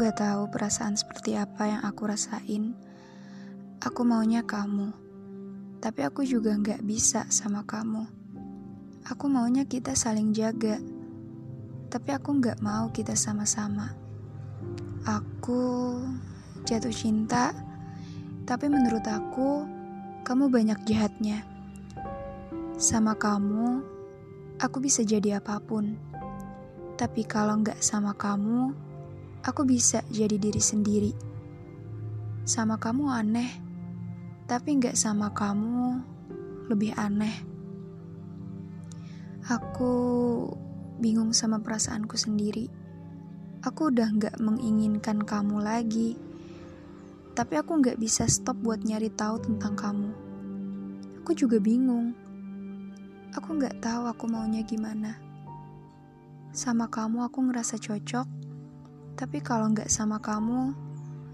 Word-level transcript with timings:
Nggak 0.00 0.16
tahu 0.16 0.48
perasaan 0.48 0.96
seperti 0.96 1.36
apa 1.36 1.68
yang 1.68 1.84
aku 1.84 2.08
rasain. 2.08 2.72
Aku 3.84 4.00
maunya 4.00 4.40
kamu, 4.40 4.96
tapi 5.76 6.00
aku 6.08 6.24
juga 6.24 6.56
nggak 6.56 6.80
bisa 6.88 7.28
sama 7.28 7.68
kamu. 7.68 8.08
Aku 9.04 9.28
maunya 9.28 9.68
kita 9.68 9.92
saling 9.92 10.32
jaga, 10.32 10.80
tapi 11.92 12.16
aku 12.16 12.32
nggak 12.32 12.64
mau 12.64 12.88
kita 12.88 13.12
sama-sama. 13.12 13.92
Aku 15.04 16.00
jatuh 16.64 16.96
cinta, 16.96 17.52
tapi 18.48 18.72
menurut 18.72 19.04
aku 19.04 19.68
kamu 20.24 20.48
banyak 20.48 20.80
jahatnya. 20.88 21.44
Sama 22.80 23.12
kamu, 23.20 23.84
aku 24.64 24.80
bisa 24.80 25.04
jadi 25.04 25.44
apa 25.44 25.60
pun. 25.60 25.92
Tapi 26.96 27.20
kalau 27.28 27.60
nggak 27.60 27.84
sama 27.84 28.16
kamu, 28.16 28.88
aku 29.40 29.64
bisa 29.64 30.04
jadi 30.12 30.36
diri 30.36 30.60
sendiri. 30.60 31.12
Sama 32.44 32.76
kamu 32.76 33.04
aneh, 33.08 33.50
tapi 34.44 34.76
nggak 34.76 34.96
sama 34.96 35.32
kamu 35.32 36.02
lebih 36.68 36.92
aneh. 36.96 37.36
Aku 39.50 39.92
bingung 41.00 41.32
sama 41.32 41.58
perasaanku 41.58 42.14
sendiri. 42.14 42.68
Aku 43.64 43.92
udah 43.92 44.08
nggak 44.08 44.36
menginginkan 44.40 45.20
kamu 45.24 45.60
lagi, 45.60 46.16
tapi 47.36 47.56
aku 47.60 47.80
nggak 47.80 48.00
bisa 48.00 48.24
stop 48.28 48.56
buat 48.60 48.84
nyari 48.84 49.12
tahu 49.12 49.40
tentang 49.40 49.76
kamu. 49.76 50.10
Aku 51.20 51.32
juga 51.36 51.60
bingung. 51.60 52.16
Aku 53.36 53.54
nggak 53.54 53.78
tahu 53.84 54.08
aku 54.10 54.24
maunya 54.26 54.64
gimana. 54.64 55.16
Sama 56.50 56.90
kamu 56.90 57.30
aku 57.30 57.46
ngerasa 57.46 57.78
cocok, 57.78 58.26
tapi 59.20 59.44
kalau 59.44 59.68
nggak 59.68 59.92
sama 59.92 60.16
kamu, 60.16 60.72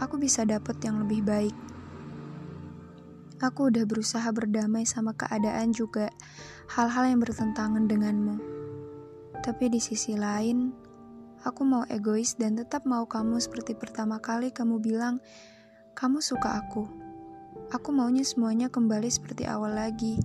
aku 0.00 0.16
bisa 0.16 0.48
dapet 0.48 0.80
yang 0.80 1.04
lebih 1.04 1.20
baik. 1.20 1.52
Aku 3.44 3.68
udah 3.68 3.84
berusaha 3.84 4.24
berdamai 4.32 4.88
sama 4.88 5.12
keadaan 5.12 5.76
juga 5.76 6.08
hal-hal 6.72 7.12
yang 7.12 7.20
bertentangan 7.20 7.84
denganmu. 7.84 8.40
Tapi 9.44 9.68
di 9.68 9.84
sisi 9.84 10.16
lain, 10.16 10.72
aku 11.44 11.60
mau 11.68 11.84
egois 11.92 12.32
dan 12.40 12.56
tetap 12.56 12.88
mau 12.88 13.04
kamu 13.04 13.36
seperti 13.36 13.76
pertama 13.76 14.16
kali 14.16 14.48
kamu 14.48 14.80
bilang, 14.80 15.20
kamu 15.92 16.24
suka 16.24 16.64
aku. 16.64 16.88
Aku 17.68 17.92
maunya 17.92 18.24
semuanya 18.24 18.72
kembali 18.72 19.12
seperti 19.12 19.44
awal 19.44 19.76
lagi, 19.76 20.16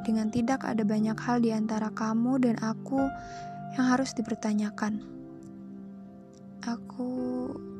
dengan 0.00 0.32
tidak 0.32 0.64
ada 0.64 0.80
banyak 0.80 1.20
hal 1.20 1.44
di 1.44 1.52
antara 1.52 1.92
kamu 1.92 2.40
dan 2.40 2.56
aku 2.64 3.04
yang 3.76 3.84
harus 3.92 4.16
dipertanyakan. 4.16 5.21
Aku, 6.62 7.10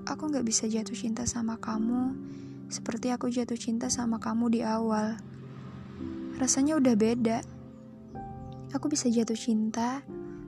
aku 0.04 0.22
gak 0.30 0.46
bisa 0.46 0.66
jatuh 0.66 0.98
cinta 0.98 1.22
sama 1.22 1.54
kamu 1.58 2.32
seperti 2.72 3.12
aku 3.12 3.28
jatuh 3.28 3.60
cinta 3.60 3.92
sama 3.92 4.16
kamu 4.16 4.48
di 4.48 4.60
awal. 4.64 5.20
Rasanya 6.40 6.80
udah 6.80 6.96
beda. 6.96 7.44
Aku 8.72 8.88
bisa 8.88 9.12
jatuh 9.12 9.36
cinta, 9.36 10.00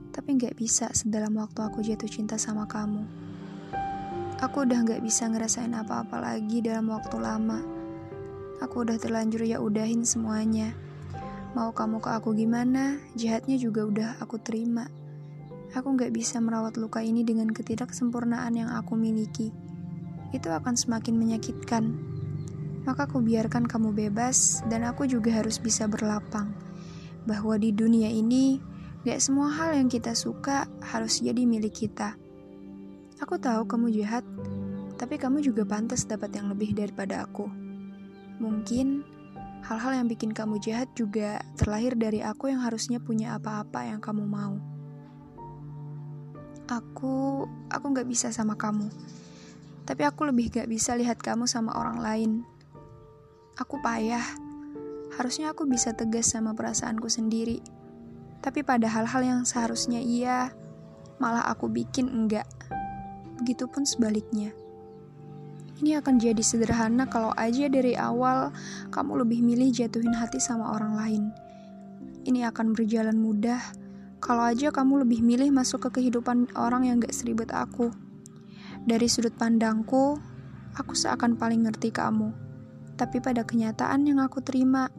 tapi 0.09 0.33
gak 0.33 0.57
bisa 0.57 0.89
sedalam 0.89 1.37
waktu 1.37 1.61
aku 1.61 1.85
jatuh 1.85 2.09
cinta 2.09 2.41
sama 2.41 2.65
kamu. 2.65 3.05
Aku 4.41 4.65
udah 4.65 4.81
gak 4.89 5.05
bisa 5.05 5.29
ngerasain 5.29 5.69
apa-apa 5.77 6.17
lagi 6.17 6.65
dalam 6.65 6.89
waktu 6.89 7.13
lama. 7.21 7.61
Aku 8.57 8.81
udah 8.81 8.97
terlanjur 8.97 9.45
ya 9.45 9.61
udahin 9.61 10.01
semuanya. 10.01 10.73
Mau 11.53 11.77
kamu 11.77 12.01
ke 12.01 12.09
aku 12.09 12.33
gimana, 12.33 12.97
jahatnya 13.13 13.61
juga 13.61 13.85
udah 13.85 14.09
aku 14.17 14.41
terima. 14.41 14.89
Aku 15.75 15.91
gak 15.99 16.15
bisa 16.15 16.39
merawat 16.39 16.79
luka 16.79 17.03
ini 17.03 17.27
dengan 17.27 17.51
ketidaksempurnaan 17.51 18.55
yang 18.55 18.71
aku 18.71 18.95
miliki. 18.95 19.51
Itu 20.31 20.47
akan 20.47 20.79
semakin 20.79 21.19
menyakitkan. 21.19 21.83
Maka 22.87 23.11
aku 23.11 23.19
biarkan 23.19 23.67
kamu 23.67 23.91
bebas 23.91 24.63
dan 24.71 24.87
aku 24.87 25.03
juga 25.03 25.35
harus 25.35 25.59
bisa 25.59 25.83
berlapang. 25.83 26.55
Bahwa 27.27 27.59
di 27.59 27.75
dunia 27.75 28.07
ini, 28.07 28.63
gak 29.03 29.19
semua 29.19 29.51
hal 29.51 29.75
yang 29.75 29.91
kita 29.91 30.15
suka 30.15 30.63
harus 30.79 31.19
jadi 31.19 31.43
milik 31.43 31.75
kita. 31.75 32.15
Aku 33.19 33.35
tahu 33.35 33.67
kamu 33.67 33.91
jahat, 33.99 34.23
tapi 34.95 35.19
kamu 35.19 35.43
juga 35.43 35.67
pantas 35.67 36.07
dapat 36.07 36.31
yang 36.39 36.47
lebih 36.55 36.71
daripada 36.71 37.27
aku. 37.27 37.51
Mungkin 38.39 39.03
hal-hal 39.67 39.91
yang 39.99 40.07
bikin 40.07 40.31
kamu 40.31 40.55
jahat 40.63 40.87
juga 40.95 41.43
terlahir 41.59 41.99
dari 41.99 42.23
aku 42.23 42.47
yang 42.47 42.63
harusnya 42.63 43.03
punya 43.03 43.35
apa-apa 43.35 43.91
yang 43.91 43.99
kamu 43.99 44.23
mau. 44.23 44.74
Aku, 46.65 47.45
aku 47.69 47.85
gak 47.93 48.09
bisa 48.09 48.33
sama 48.33 48.57
kamu. 48.57 48.89
Tapi 49.85 50.01
aku 50.01 50.25
lebih 50.25 50.49
gak 50.49 50.65
bisa 50.65 50.97
lihat 50.97 51.21
kamu 51.21 51.45
sama 51.45 51.77
orang 51.77 52.01
lain. 52.01 52.31
Aku 53.53 53.77
payah. 53.85 54.25
Harusnya 55.13 55.53
aku 55.53 55.69
bisa 55.69 55.93
tegas 55.93 56.33
sama 56.33 56.57
perasaanku 56.57 57.05
sendiri. 57.05 57.61
Tapi 58.41 58.65
pada 58.65 58.89
hal-hal 58.89 59.21
yang 59.21 59.41
seharusnya 59.45 60.01
iya, 60.01 60.57
malah 61.21 61.45
aku 61.45 61.69
bikin 61.69 62.09
enggak. 62.09 62.49
Begitupun 63.37 63.85
sebaliknya. 63.85 64.49
Ini 65.85 66.01
akan 66.01 66.17
jadi 66.17 66.41
sederhana 66.41 67.05
kalau 67.05 67.29
aja 67.37 67.69
dari 67.69 67.93
awal 67.93 68.49
kamu 68.89 69.21
lebih 69.21 69.45
milih 69.45 69.69
jatuhin 69.69 70.17
hati 70.17 70.41
sama 70.41 70.73
orang 70.73 70.97
lain. 70.97 71.23
Ini 72.25 72.49
akan 72.49 72.73
berjalan 72.73 73.21
mudah 73.21 73.84
kalau 74.25 74.41
aja 74.41 74.73
kamu 74.73 75.05
lebih 75.05 75.21
milih 75.21 75.53
masuk 75.53 75.85
ke 75.85 76.01
kehidupan 76.01 76.49
orang 76.57 76.89
yang 76.89 76.97
gak 76.97 77.13
seribet 77.13 77.53
aku. 77.53 77.93
Dari 78.81 79.05
sudut 79.05 79.37
pandangku, 79.37 80.17
aku 80.73 80.97
seakan 80.97 81.37
paling 81.37 81.61
ngerti 81.61 81.93
kamu. 81.93 82.33
Tapi 82.97 83.21
pada 83.21 83.45
kenyataan 83.45 84.09
yang 84.09 84.17
aku 84.17 84.41
terima, 84.41 84.89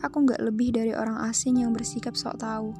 aku 0.00 0.24
gak 0.24 0.40
lebih 0.40 0.72
dari 0.72 0.96
orang 0.96 1.20
asing 1.28 1.60
yang 1.60 1.76
bersikap 1.76 2.16
sok 2.16 2.40
tahu. 2.40 2.72